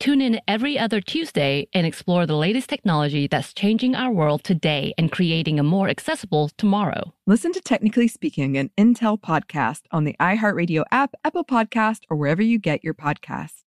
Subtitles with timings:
[0.00, 4.94] Tune in every other Tuesday and explore the latest technology that's changing our world today
[4.96, 7.12] and creating a more accessible tomorrow.
[7.26, 12.40] Listen to Technically Speaking, an Intel podcast on the iHeartRadio app, Apple Podcast, or wherever
[12.40, 13.64] you get your podcasts.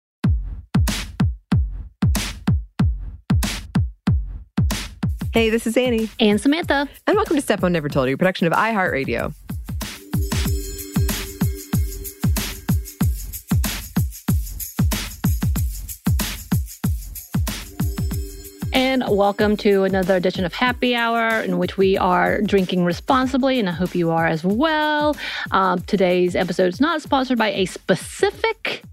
[5.34, 8.48] Hey, this is Annie, And Samantha, and welcome to Stuff Mom Never Told You, production
[8.48, 9.34] of iHeartRadio.
[19.02, 23.70] And welcome to another edition of Happy Hour, in which we are drinking responsibly, and
[23.70, 25.16] I hope you are as well.
[25.52, 28.84] Um, today's episode is not sponsored by a specific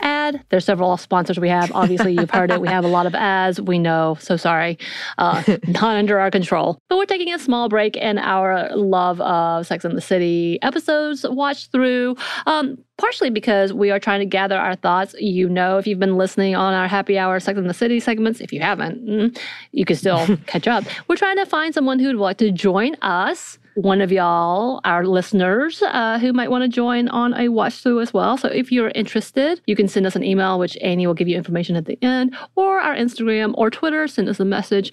[0.00, 0.42] ad.
[0.50, 1.72] There's several sponsors we have.
[1.72, 2.60] Obviously, you've heard it.
[2.60, 3.60] We have a lot of ads.
[3.60, 4.16] We know.
[4.20, 4.78] So sorry.
[5.18, 6.78] Uh, not under our control.
[6.88, 11.24] But we're taking a small break in our love of Sex and the City episodes
[11.28, 12.16] watch through.
[12.46, 15.14] Um, partially because we are trying to gather our thoughts.
[15.18, 18.40] You know, if you've been listening on our happy hour Sex and the City segments,
[18.40, 19.38] if you haven't, mm,
[19.72, 20.84] you can still catch up.
[21.08, 25.82] We're trying to find someone who'd like to join us one of y'all, our listeners,
[25.82, 28.38] uh, who might want to join on a watch through as well.
[28.38, 31.36] So if you're interested, you can send us an email, which Annie will give you
[31.36, 34.08] information at the end, or our Instagram or Twitter.
[34.08, 34.92] Send us a message.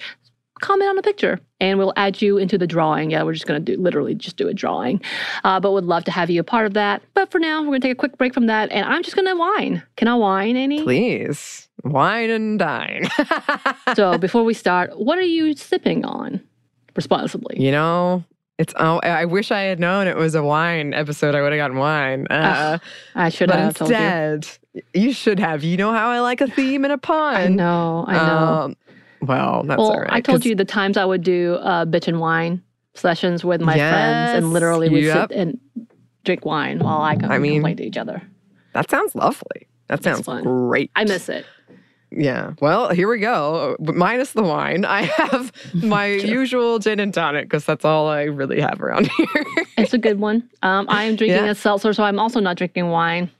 [0.61, 3.11] Comment on a picture and we'll add you into the drawing.
[3.11, 5.01] Yeah, we're just going to do literally just do a drawing.
[5.45, 7.01] Uh, but would love to have you a part of that.
[7.13, 9.15] But for now, we're going to take a quick break from that and I'm just
[9.15, 9.81] going to whine.
[9.95, 10.83] Can I whine, Annie?
[10.83, 13.07] Please, wine and dine.
[13.95, 16.41] So before we start, what are you sipping on
[16.95, 17.61] responsibly?
[17.61, 18.23] you know,
[18.57, 21.35] it's oh, I wish I had known it was a wine episode.
[21.35, 22.27] I would have gotten wine.
[22.29, 22.79] Uh,
[23.15, 23.95] I should have told you.
[23.95, 24.47] instead,
[24.93, 25.13] you.
[25.13, 25.63] should have.
[25.63, 27.35] You know how I like a theme and a pun.
[27.35, 28.21] I know, I know.
[28.21, 28.75] Um,
[29.27, 30.11] well, that's well, all right.
[30.11, 32.61] I told you the times I would do uh, bitch and wine
[32.95, 35.29] sessions with my friends, and literally we yep.
[35.29, 35.59] sit and
[36.25, 38.21] drink wine while I, I mean- complain to each other.
[38.73, 39.67] that sounds lovely.
[39.87, 40.91] That sounds great.
[40.95, 41.45] I miss it.
[42.15, 42.53] Yeah.
[42.61, 43.75] Well, here we go.
[43.79, 48.61] Minus the wine, I have my usual gin and tonic because that's all I really
[48.61, 49.45] have around here.
[49.77, 50.47] It's a good one.
[50.61, 51.51] Um, I am drinking Yeah.
[51.51, 53.31] a seltzer, so I'm also not drinking wine.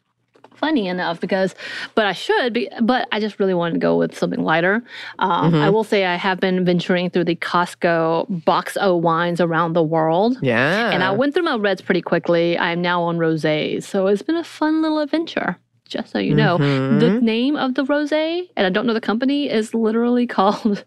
[0.63, 1.55] Funny enough, because,
[1.93, 4.75] but I should be, but I just really wanted to go with something lighter.
[5.19, 5.55] Um, Mm-hmm.
[5.65, 9.83] I will say I have been venturing through the Costco box o wines around the
[9.83, 10.37] world.
[10.41, 10.89] yeah.
[10.91, 12.57] And I went through my reds pretty quickly.
[12.57, 13.83] I'm now on rosés.
[13.83, 15.57] So it's been a fun little adventure.
[15.85, 17.21] Just so you know, the Mhm.
[17.21, 20.85] name of the rosé, and I don't know the company, is literally called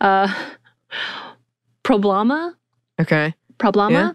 [0.00, 0.28] uh,
[1.82, 2.54] Problema.
[3.00, 3.34] Okay.
[3.58, 4.14] Problema.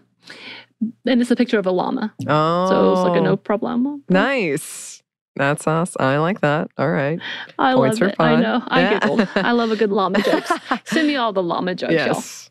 [1.06, 2.12] And it's a picture of a llama.
[2.26, 2.66] Oh.
[2.68, 4.00] So it's like a no problema.
[4.08, 4.91] Nice.
[5.36, 5.96] That's awesome.
[6.04, 6.70] I like that.
[6.76, 7.18] All right.
[7.58, 8.16] I Points love it.
[8.18, 8.42] I fun.
[8.42, 8.62] know.
[8.68, 8.98] I Yeah.
[9.00, 9.28] giggled.
[9.36, 10.52] I love a good llama jokes.
[10.84, 12.06] Send me all the llama jokes, y'all.
[12.06, 12.50] yes.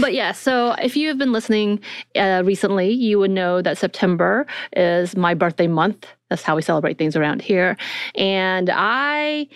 [0.00, 1.80] but yeah, so if you have been listening
[2.14, 6.06] uh, recently, you would know that September is my birthday month.
[6.28, 7.78] That's how we celebrate things around here.
[8.14, 9.48] And I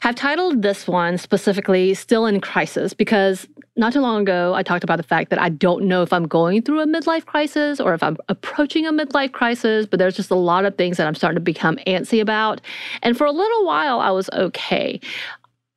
[0.00, 3.46] have titled this one specifically Still in Crisis because
[3.76, 6.26] not too long ago I talked about the fact that I don't know if I'm
[6.26, 10.30] going through a midlife crisis or if I'm approaching a midlife crisis, but there's just
[10.30, 12.60] a lot of things that I'm starting to become antsy about.
[13.02, 15.00] And for a little while, I was okay.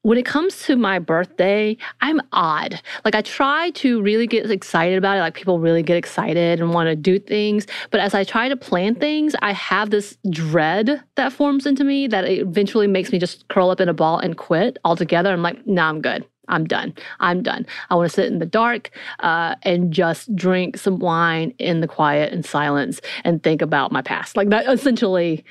[0.01, 2.81] When it comes to my birthday, I'm odd.
[3.03, 5.21] Like I try to really get excited about it.
[5.21, 7.67] Like people really get excited and want to do things.
[7.91, 12.07] But as I try to plan things, I have this dread that forms into me
[12.07, 15.31] that eventually makes me just curl up in a ball and quit altogether.
[15.31, 16.25] I'm like, nah, I'm good.
[16.47, 16.93] I'm done.
[17.19, 17.65] I'm done.
[17.89, 21.87] I want to sit in the dark uh, and just drink some wine in the
[21.87, 24.35] quiet and silence and think about my past.
[24.35, 25.45] Like that essentially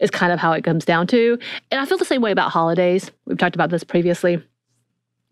[0.00, 1.38] is kind of how it comes down to.
[1.70, 3.10] And I feel the same way about holidays.
[3.26, 4.42] We've talked about this previously.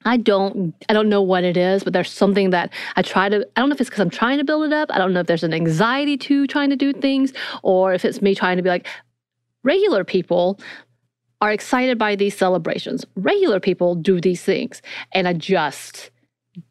[0.05, 3.47] I don't I don't know what it is, but there's something that I try to
[3.57, 4.91] I don't know if it's because I'm trying to build it up.
[4.93, 7.33] I don't know if there's an anxiety to trying to do things
[7.63, 8.87] or if it's me trying to be like
[9.65, 10.61] regular people
[11.41, 13.05] are excited by these celebrations.
[13.17, 14.83] Regular people do these things
[15.13, 16.11] and I just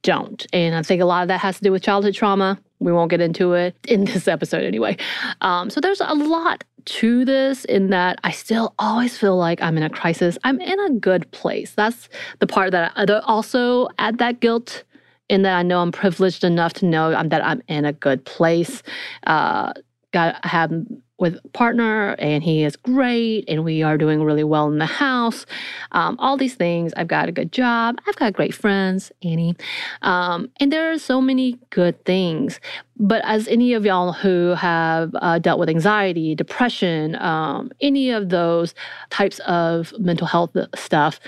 [0.04, 0.46] don't.
[0.54, 2.60] And I think a lot of that has to do with childhood trauma.
[2.80, 4.98] We won't get into it in this episode anyway.
[5.42, 9.78] Um, so there's a lot to this in that I still always feel like I'm
[9.78, 10.38] in a crisis.
[10.44, 11.74] I'm in a good place.
[11.74, 14.84] That's the part that I also add that guilt
[15.30, 18.82] in that I know I'm privileged enough to know that I'm in a good place.
[19.26, 19.74] Uh,
[20.14, 20.72] got have
[21.20, 25.46] with partner and he is great and we are doing really well in the house.
[25.92, 29.56] Um, all these things i've got a good job i've got great friends annie.
[30.02, 32.60] Um, and there are so many good things.
[33.00, 38.30] But as any of y'all who have uh, dealt with anxiety depression um, any of
[38.30, 38.74] those
[39.10, 41.20] types of mental health stuff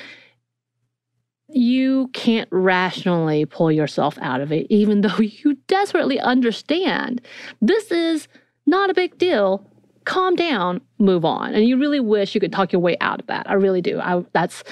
[1.52, 7.22] you can't rationally pull yourself out of it even though you desperately understand
[7.62, 8.28] this is
[8.66, 9.66] not a big deal
[10.10, 11.54] calm down, move on.
[11.54, 13.48] And you really wish you could talk your way out of that.
[13.48, 14.00] I really do.
[14.00, 14.64] I that's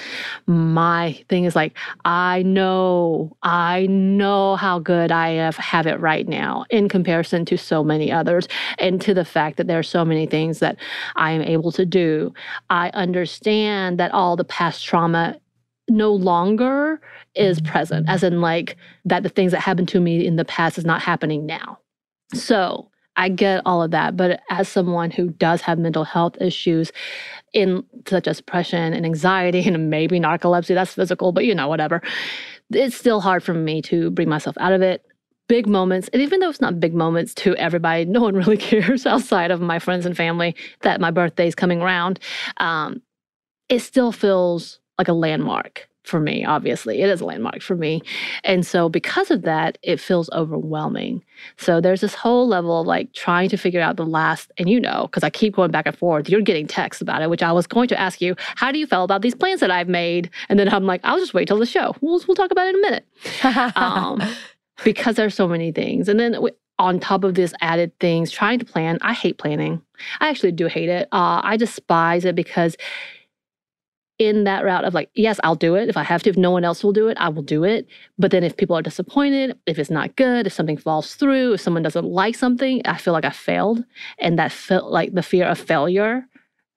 [0.46, 6.26] my thing is like I know, I know how good I have, have it right
[6.26, 8.48] now in comparison to so many others
[8.78, 10.76] and to the fact that there are so many things that
[11.14, 12.34] I am able to do.
[12.68, 15.38] I understand that all the past trauma
[15.88, 17.00] no longer
[17.36, 17.70] is mm-hmm.
[17.70, 20.84] present as in like that the things that happened to me in the past is
[20.84, 21.78] not happening now.
[22.34, 24.16] So, I get all of that.
[24.16, 26.92] But as someone who does have mental health issues,
[27.52, 32.00] in such as depression and anxiety and maybe narcolepsy, that's physical, but you know, whatever,
[32.70, 35.04] it's still hard for me to bring myself out of it.
[35.48, 39.06] Big moments, and even though it's not big moments to everybody, no one really cares
[39.06, 42.20] outside of my friends and family that my birthday is coming around.
[42.58, 43.02] Um,
[43.68, 47.00] it still feels like a landmark for me, obviously.
[47.02, 48.02] It is a landmark for me.
[48.44, 51.22] And so, because of that, it feels overwhelming.
[51.56, 54.80] So, there's this whole level of like trying to figure out the last, and you
[54.80, 57.52] know, because I keep going back and forth, you're getting texts about it, which I
[57.52, 60.30] was going to ask you, how do you feel about these plans that I've made?
[60.48, 61.94] And then I'm like, I'll just wait till the show.
[62.00, 63.76] We'll, we'll talk about it in a minute.
[63.76, 64.22] um,
[64.84, 66.08] because there's so many things.
[66.08, 66.36] And then,
[66.78, 69.82] on top of this added things, trying to plan, I hate planning.
[70.20, 71.08] I actually do hate it.
[71.12, 72.76] Uh, I despise it because
[74.18, 75.88] in that route of like, yes, I'll do it.
[75.88, 77.86] If I have to, if no one else will do it, I will do it.
[78.18, 81.60] But then if people are disappointed, if it's not good, if something falls through, if
[81.60, 83.84] someone doesn't like something, I feel like I failed.
[84.18, 86.26] And that felt like the fear of failure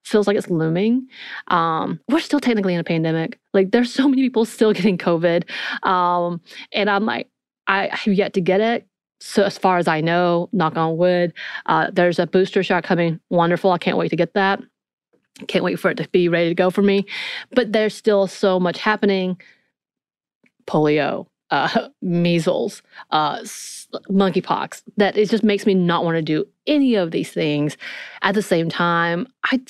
[0.04, 1.08] feels like it's looming.
[1.48, 3.38] Um, we're still technically in a pandemic.
[3.52, 5.48] Like there's so many people still getting COVID.
[5.86, 6.40] Um,
[6.72, 7.28] and I'm like,
[7.66, 8.86] I have yet to get it.
[9.20, 11.32] So as far as I know, knock on wood,
[11.66, 13.20] uh, there's a booster shot coming.
[13.30, 13.70] Wonderful.
[13.70, 14.60] I can't wait to get that.
[15.48, 17.06] Can't wait for it to be ready to go for me.
[17.52, 19.40] But there's still so much happening
[20.66, 23.38] polio, uh, measles, uh,
[24.10, 27.76] monkeypox that it just makes me not want to do any of these things.
[28.22, 29.60] At the same time, I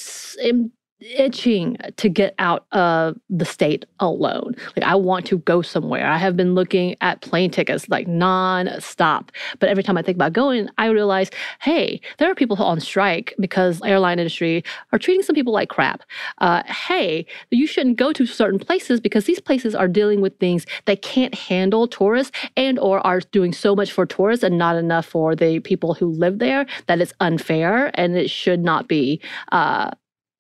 [0.43, 0.71] am
[1.03, 4.55] itching to get out of the state alone.
[4.77, 6.07] Like I want to go somewhere.
[6.07, 9.33] I have been looking at plane tickets like non-stop.
[9.59, 13.35] But every time I think about going, I realize, hey, there are people on strike
[13.39, 16.03] because airline industry are treating some people like crap.
[16.39, 20.67] Uh, hey, you shouldn't go to certain places because these places are dealing with things
[20.87, 25.07] that can't handle tourists and or are doing so much for tourists and not enough
[25.07, 29.91] for the people who live there that it's unfair and it should not be uh,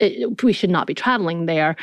[0.03, 1.77] it, we should not be traveling there.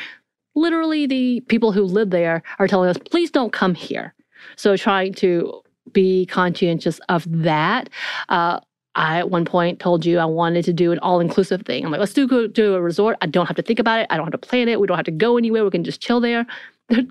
[0.54, 4.14] Literally, the people who live there are telling us, please don't come here.
[4.56, 5.62] So, trying to
[5.92, 7.88] be conscientious of that.
[8.28, 8.60] Uh,
[8.96, 11.84] I at one point told you I wanted to do an all inclusive thing.
[11.84, 13.16] I'm like, let's do do a resort.
[13.20, 14.06] I don't have to think about it.
[14.10, 14.80] I don't have to plan it.
[14.80, 15.64] We don't have to go anywhere.
[15.64, 16.44] We can just chill there.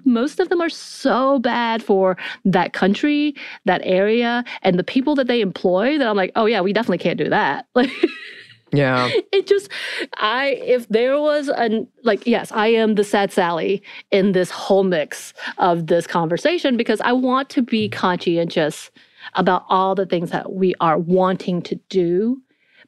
[0.06, 3.34] Most of them are so bad for that country,
[3.66, 6.98] that area, and the people that they employ that I'm like, oh yeah, we definitely
[6.98, 7.66] can't do that.
[7.76, 7.92] Like
[8.72, 9.10] yeah.
[9.32, 9.70] It just
[10.18, 14.84] I if there was an like yes, I am the sad Sally in this whole
[14.84, 18.92] mix of this conversation because I want to be conscientious
[19.36, 22.42] about all the things that we are wanting to do,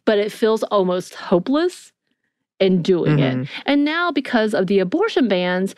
[0.06, 1.92] but it feels almost hopeless
[2.60, 3.42] in doing mm-hmm.
[3.42, 3.50] it.
[3.66, 5.76] And now because of the abortion bans,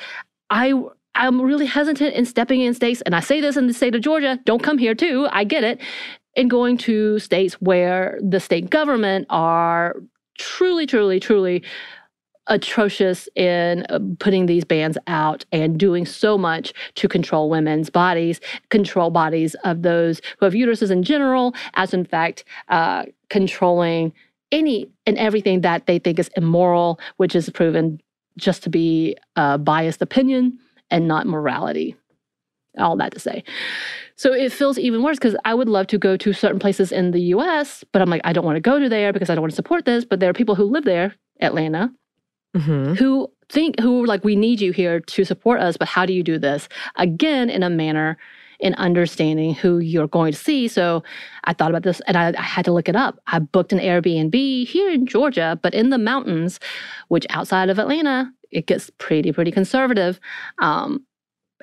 [0.49, 0.73] I
[1.15, 4.01] I'm really hesitant in stepping in states, and I say this in the state of
[4.01, 5.79] Georgia, don't come here too, I get it,
[6.35, 9.95] in going to states where the state government are
[10.37, 11.63] truly, truly, truly
[12.47, 18.41] atrocious in uh, putting these bans out and doing so much to control women's bodies,
[18.69, 24.11] control bodies of those who have uteruses in general, as in fact, uh, controlling
[24.51, 27.99] any and everything that they think is immoral, which is proven
[28.37, 30.57] just to be a biased opinion
[30.91, 31.95] and not morality.
[32.77, 33.43] All that to say.
[34.15, 37.11] So it feels even worse because I would love to go to certain places in
[37.11, 39.41] the US, but I'm like, I don't want to go to there because I don't
[39.41, 40.05] want to support this.
[40.05, 41.91] But there are people who live there, Atlanta,
[42.55, 42.93] Mm-hmm.
[42.93, 46.13] who think who are like we need you here to support us but how do
[46.13, 48.15] you do this again in a manner
[48.59, 51.01] in understanding who you're going to see so
[51.45, 53.79] i thought about this and I, I had to look it up i booked an
[53.79, 56.59] airbnb here in georgia but in the mountains
[57.07, 60.19] which outside of atlanta it gets pretty pretty conservative
[60.59, 61.03] um,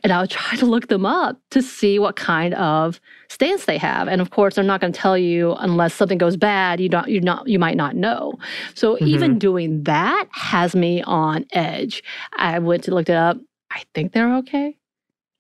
[0.02, 3.78] and I would try to look them up to see what kind of stance they
[3.78, 4.08] have.
[4.08, 6.80] And of course, they're not going to tell you unless something goes bad.
[6.80, 8.34] You don't, you not, you might not know.
[8.74, 12.02] So even doing that has me on edge.
[12.36, 13.36] I went to looked it up.
[13.70, 14.76] I think they're okay.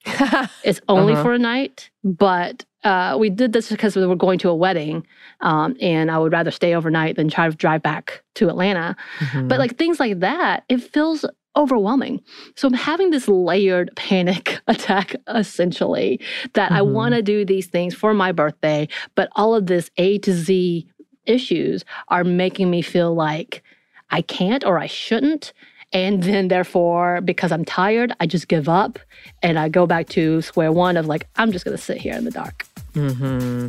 [0.64, 1.22] It's only Uh-huh.
[1.22, 5.06] for a night, but uh, we did this because we were going to a wedding,
[5.42, 8.96] um, and I would rather stay overnight than try to drive back to Atlanta.
[9.18, 9.48] Mm-hmm.
[9.48, 11.24] But like things like that, it feels
[11.60, 12.20] overwhelming.
[12.56, 16.18] So I'm having this layered panic attack essentially
[16.54, 16.92] that I Mhm.
[16.92, 20.86] want to do these things for my birthday, but all of this A to Z
[21.26, 23.62] issues are making me feel like
[24.10, 25.52] I can't or I shouldn't.
[25.92, 28.98] And then, therefore, because I'm tired, I just give up
[29.42, 32.14] and I go back to square one of like, I'm just going to sit here
[32.14, 32.64] in the dark.
[32.94, 33.68] Mm-hmm.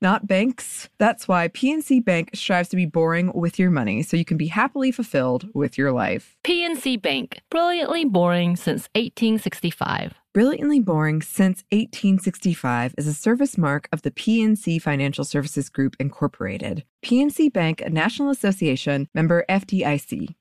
[0.00, 0.88] not banks.
[0.98, 4.48] That's why PNC Bank strives to be boring with your money so you can be
[4.48, 6.36] happily fulfilled with your life.
[6.44, 10.14] PNC Bank, brilliantly boring since 1865.
[10.34, 16.84] Brilliantly Boring Since 1865 is a service mark of the PNC Financial Services Group, Incorporated.
[17.04, 20.36] PNC Bank, a National Association member FDIC.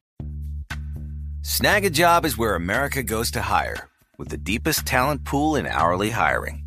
[1.42, 6.67] Snagajob is where America goes to hire, with the deepest talent pool in hourly hiring.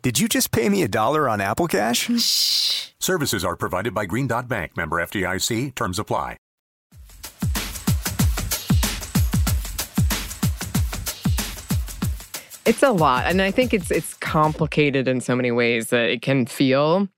[0.00, 2.08] Did you just pay me a dollar on Apple Cash?
[2.20, 2.90] Shh.
[3.00, 5.74] Services are provided by Green Dot Bank, member FDIC.
[5.74, 6.36] Terms apply.
[12.64, 13.26] It's a lot.
[13.26, 17.08] And I think it's it's complicated in so many ways that it can feel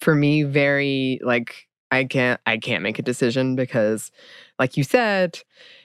[0.00, 4.12] for me very like I can't I can't make a decision because
[4.60, 5.40] like you said,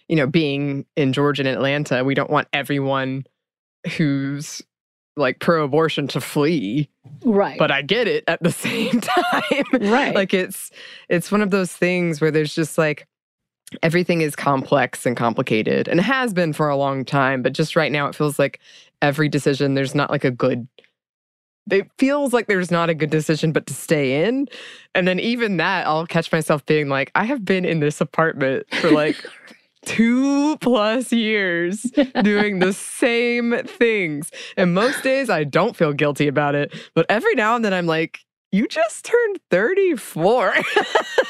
[0.07, 3.25] you know, being in Georgia and Atlanta, we don't want everyone
[3.95, 4.61] who's
[5.19, 6.89] like pro abortion to flee.
[7.23, 7.59] Right.
[7.59, 9.63] But I get it at the same time.
[9.91, 10.15] Right.
[10.15, 10.71] like it's
[11.09, 13.07] it's one of those things where there's just like
[13.83, 17.91] everything is complex and complicated and has been for a long time but just right
[17.91, 18.59] now it feels like
[19.01, 20.67] every decision there's not like a good
[21.71, 24.47] it feels like there's not a good decision but to stay in
[24.95, 28.65] and then even that i'll catch myself being like i have been in this apartment
[28.81, 29.23] for like
[29.85, 31.81] two plus years
[32.23, 34.31] doing the same things.
[34.57, 36.73] And most days I don't feel guilty about it.
[36.95, 38.19] But every now and then I'm like,
[38.51, 40.53] you just turned 34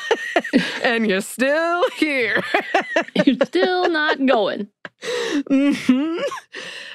[0.84, 2.42] and you're still here.
[3.26, 4.68] You're still not going.
[5.04, 6.22] Mhm.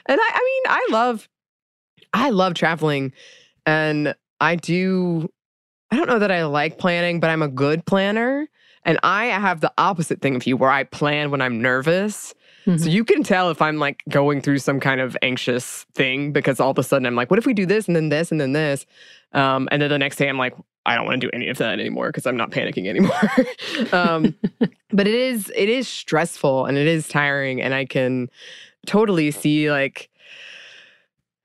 [0.06, 1.28] And I, I mean, I love,
[2.12, 3.12] I love traveling,
[3.66, 5.28] and I do.
[5.90, 8.49] I don't know that I like planning, but I'm a good planner,
[8.84, 12.34] and I have the opposite thing of you, where I plan when I'm nervous.
[12.66, 12.92] So Mhm.
[12.92, 16.70] you can tell if I'm like going through some kind of anxious thing because all
[16.70, 18.52] of a sudden I'm like, what if we do this and then this and then
[18.52, 18.86] this?
[19.32, 20.54] Um, and then the next day I'm like,
[20.86, 23.12] I don't want to do any of that anymore because I'm not panicking anymore.
[23.92, 24.34] um,
[24.90, 28.30] but it is it is stressful and it is tiring, and I can
[28.86, 30.08] totally see like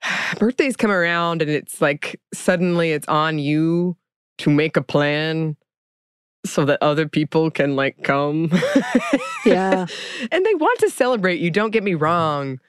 [0.40, 3.98] birthdays come around and it's like suddenly it's on you
[4.40, 5.58] to make a plan
[6.52, 8.52] so that other people can like come.
[9.46, 9.86] Yeah.
[10.32, 12.60] and they want to celebrate you, don't get me wrong,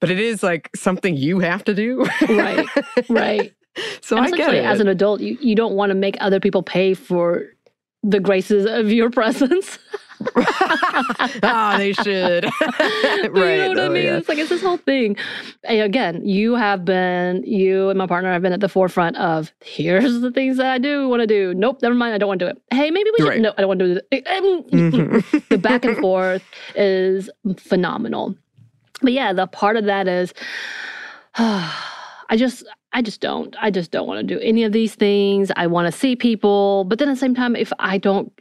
[0.00, 2.04] but it is like something you have to do.
[2.28, 2.66] Right.
[3.08, 3.52] Right.
[4.02, 4.64] so And I get it.
[4.64, 7.44] as an adult, you, you don't want to make other people pay for
[8.02, 9.78] the graces of your presence.
[11.42, 12.44] ah, they should.
[12.70, 13.24] right.
[13.24, 14.04] you know what I oh, mean?
[14.04, 14.16] yeah.
[14.16, 15.16] It's like it's this whole thing.
[15.64, 19.52] And again, you have been, you and my partner have been at the forefront of
[19.62, 21.54] here's the things that I do want to do.
[21.54, 22.14] Nope, never mind.
[22.14, 22.62] I don't want to do it.
[22.70, 23.28] Hey, maybe we should.
[23.28, 23.40] Right.
[23.40, 24.08] No, I don't want to do it.
[24.12, 25.08] Eh, eh, mm, mm, mm.
[25.08, 25.48] Mhm.
[25.48, 26.42] the back and forth
[26.74, 28.34] is phenomenal.
[29.02, 30.34] But yeah, the part of that is
[31.36, 33.54] I just I just don't.
[33.60, 35.52] I just don't want to do any of these things.
[35.56, 38.32] I want to see people, but then at the same time if I don't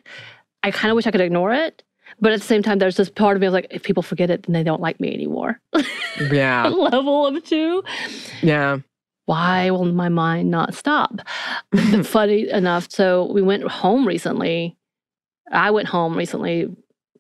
[0.64, 1.84] I kind of wish I could ignore it.
[2.20, 4.44] But at the same time, there's this part of me like, if people forget it,
[4.44, 5.60] then they don't like me anymore.
[6.32, 6.68] yeah.
[6.68, 7.84] Level of two.
[8.42, 8.80] Yeah.
[9.26, 11.20] Why will my mind not stop?
[12.04, 14.78] Funny enough, so we went home recently.
[15.52, 16.74] I went home recently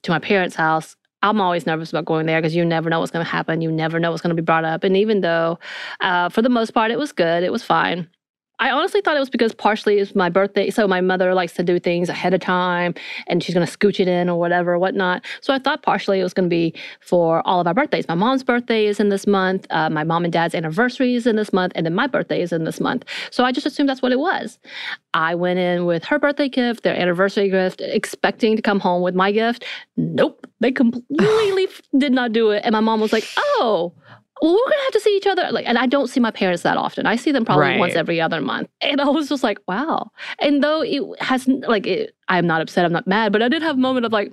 [0.03, 0.96] to my parents' house.
[1.22, 3.62] I'm always nervous about going there because you never know what's going to happen.
[3.62, 4.84] You never know what's going to be brought up.
[4.84, 5.60] And even though,
[6.00, 8.08] uh, for the most part, it was good, it was fine.
[8.60, 10.72] I honestly thought it was because partially it's my birthday.
[10.72, 12.96] So my mother likes to do things ahead of time
[13.28, 15.24] and she's going to scooch it in or whatever, whatnot.
[15.42, 18.08] So I thought partially it was going to be for all of our birthdays.
[18.08, 19.68] My mom's birthday is in this month.
[19.70, 21.74] Uh, my mom and dad's anniversary is in this month.
[21.76, 23.06] And then my birthday is in this month.
[23.30, 24.58] So I just assumed that's what it was.
[25.14, 29.13] I went in with her birthday gift, their anniversary gift, expecting to come home with
[29.13, 29.65] my gift.
[29.98, 30.48] Nope.
[30.62, 31.67] They completely
[31.98, 32.62] did not do it.
[32.65, 33.93] And my mom was like, oh,
[34.41, 35.50] well, we're gonna have to see each other.
[35.52, 37.06] Like, and I don't see my parents that often.
[37.06, 37.80] I see them probably Right.
[37.80, 38.69] once every other month.
[38.82, 40.12] And I was just like, wow.
[40.39, 43.62] And though it hasn't like it, I'm not upset, I'm not mad, but I did
[43.62, 44.32] have a moment of like,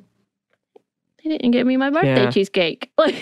[1.22, 2.30] they didn't give me my birthday Yeah.
[2.30, 2.90] cheesecake.
[2.98, 3.14] Like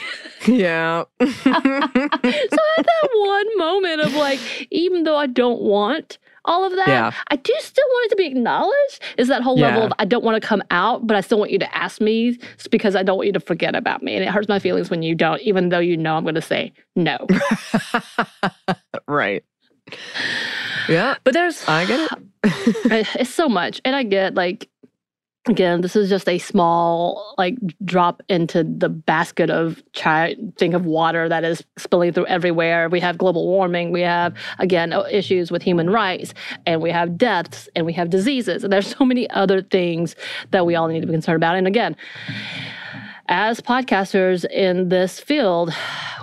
[0.47, 1.05] Yeah.
[1.21, 4.41] so I had that one moment of like,
[4.71, 7.13] even though I don't want all of that, Yeah.
[7.29, 9.01] I do still want it to be acknowledged.
[9.17, 11.51] Is that whole level of I don't want to come out, but I still want
[11.51, 12.39] you to ask me
[12.71, 14.15] because I don't want you to forget about me.
[14.17, 16.43] And it hurts my feelings when you don't, even though you know I'm going to
[16.43, 17.27] say no.
[19.09, 19.45] right.
[20.89, 21.15] Yeah.
[21.25, 22.11] But there's, I get
[22.45, 23.07] it.
[23.15, 23.81] It's so much.
[23.85, 24.69] And I get like,
[25.49, 30.87] again, this is just a small like drop into the basket of try think of
[30.87, 32.89] water that is spilling through everywhere.
[32.89, 33.91] We have global warming.
[33.91, 36.35] We have again issues with human rights,
[36.67, 40.15] and we have deaths, and we have diseases, and there's so many other things
[40.51, 41.57] that we all need to be concerned about.
[41.57, 41.97] And again.
[43.29, 45.73] As podcasters in this field,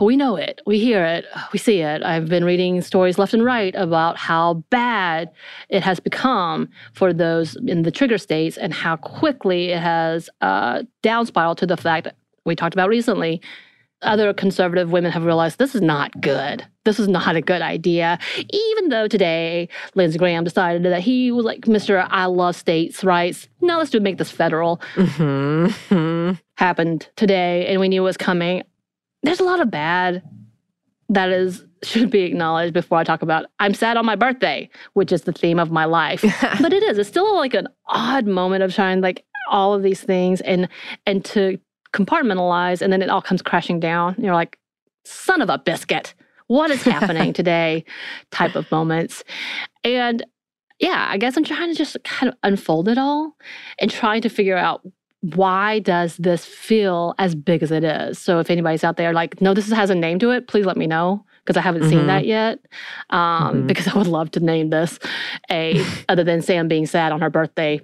[0.02, 2.04] we know it, we hear it, we see it.
[2.04, 5.32] I've been reading stories left and right about how bad
[5.70, 10.84] it has become for those in the trigger states and how quickly it has uh,
[11.02, 13.42] down spiraled to the fact that we talked about recently.
[14.02, 16.66] Other conservative women have realized this is not good.
[16.86, 18.18] This is not a good idea.
[18.50, 22.08] Even though today Lindsey Graham decided that he was like, Mr.
[22.10, 23.50] I love states' rights.
[23.62, 25.68] Now let's do make this federal hmm
[26.56, 28.64] happened today and we knew it was coming.
[29.24, 30.24] There's a lot of bad
[31.10, 35.12] that is should be acknowledged before I talk about I'm sad on my birthday, which
[35.12, 36.22] is the theme of my life.
[36.62, 36.98] but it is.
[36.98, 40.70] It's still like an odd moment of trying like all of these things and
[41.06, 41.60] and to
[41.94, 44.16] compartmentalize and then it all comes crashing down.
[44.18, 44.60] You're like,
[45.06, 46.14] son of a biscuit.
[46.48, 47.86] What is happening today?
[48.32, 49.24] Type of moments.
[49.84, 50.24] And
[50.80, 53.36] yeah, I guess I'm trying to just kind of unfold it all
[53.80, 54.82] and trying to figure out
[55.36, 58.18] why does this feel as big as it is?
[58.18, 60.78] So if anybody's out there like, no, this has a name to it, please let
[60.78, 62.08] me know because I haven't seen Mhm.
[62.08, 62.60] that yet.
[63.10, 63.68] Um, Mhm.
[63.68, 64.98] Because I would love to name this
[65.52, 67.82] a other than Sam being sad on her birthday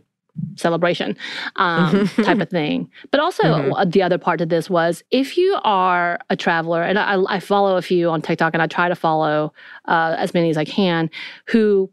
[0.55, 1.17] celebration
[1.57, 2.89] um, type of thing.
[3.11, 3.73] But also Mhm.
[3.75, 7.39] uh, the other part to this was if you are a traveler, and I, I
[7.39, 9.53] follow a few on TikTok, and I try to follow
[9.85, 11.09] uh, as many as I can
[11.47, 11.91] who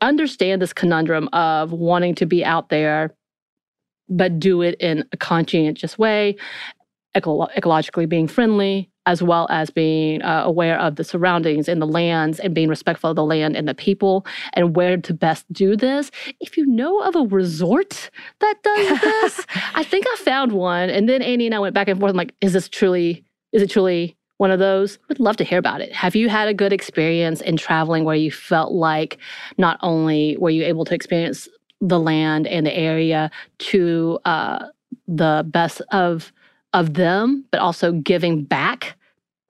[0.00, 3.14] understand this conundrum of wanting to be out there
[4.08, 6.36] but do it in a conscientious way
[7.16, 11.86] eco- ecologically being friendly, as well as being uh, aware of the surroundings and the
[11.86, 15.76] lands and being respectful of the land and the people and where to best do
[15.76, 16.10] this.
[16.40, 20.90] If you know of a resort that does this, I think I found one.
[20.90, 22.10] And then Annie and I went back and forth.
[22.10, 24.98] I'm like, is this truly, is it truly one of those?
[25.08, 25.92] Would love to hear about it.
[25.92, 29.18] Have you had a good experience in traveling where you felt like
[29.56, 31.48] not only were you able to experience
[31.80, 34.66] the land and the area to uh,
[35.06, 36.32] the best of
[36.72, 38.95] of them, but also giving back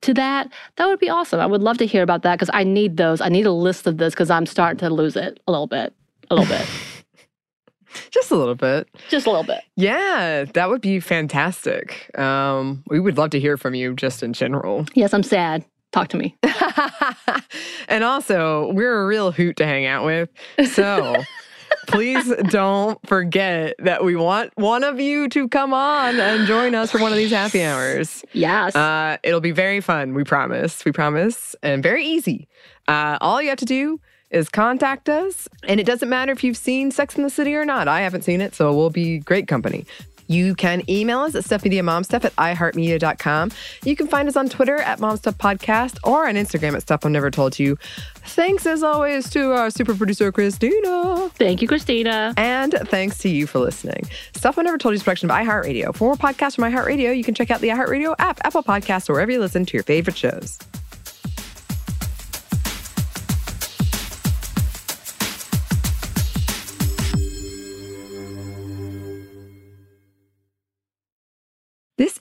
[0.07, 1.41] to that, that would be awesome.
[1.41, 3.21] I would love to hear about that because I need those.
[3.21, 5.93] I need a list of this because I'm starting to lose it a little bit.
[6.31, 6.67] A little bit.
[8.11, 8.89] Just a little bit.
[9.09, 9.63] Just a little bit.
[9.77, 12.11] Yeah, that would be fantastic.
[12.19, 14.85] Um, we would love to hear from you just in general.
[14.95, 15.65] Yes, I'm sad.
[15.93, 16.37] Talk to me.
[17.89, 20.29] and also, we're a real hoot to hang out with.
[20.73, 21.17] So
[21.87, 26.91] please don't forget that we want one of you to come on and join us
[26.91, 28.25] for one of these happy hours.
[28.33, 28.75] Yes.
[28.75, 30.15] Uh, it'll be very fun.
[30.15, 30.85] We promise.
[30.85, 31.55] We promise.
[31.63, 32.49] And very easy.
[32.89, 35.49] Uh, all you have to do is contact us.
[35.65, 37.89] And it doesn't matter if you've seen Sex in the City or not.
[37.89, 39.87] I haven't seen it, so we'll be great company.
[40.27, 43.51] You can email us at stuffmediamomstuff at iheartmedia.com.
[43.85, 47.31] You can find us on Twitter at momstuffpodcast or on Instagram at Stuff Mom Never
[47.31, 47.77] Told You.
[48.25, 51.31] Thanks as always to our super producer, Christina.
[51.35, 52.35] Thank you, Christina.
[52.37, 54.03] And thanks to you for listening.
[54.35, 55.95] Stuff Mom Never Told You is production of iHeartRadio.
[55.95, 59.15] For more podcasts from iHeartRadio, you can check out the iHeartRadio app, Apple Podcasts, or
[59.15, 60.59] wherever you listen to your favorite shows.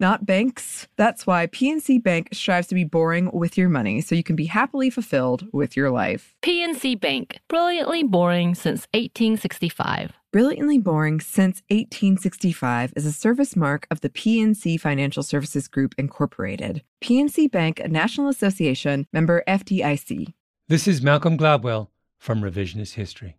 [0.00, 0.88] not banks.
[0.96, 4.46] That's why PNC Bank strives to be boring with your money so you can be
[4.46, 6.34] happily fulfilled with your life.
[6.42, 10.12] PNC Bank, brilliantly boring since 1865.
[10.32, 16.84] Brilliantly Boring Since 1865 is a service mark of the PNC Financial Services Group, Incorporated.
[17.02, 20.32] PNC Bank, a National Association member FDIC.
[20.68, 23.38] This is Malcolm Gladwell from Revisionist History.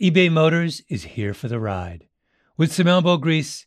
[0.00, 2.06] eBay Motors is here for the ride.
[2.56, 3.66] With some elbow grease,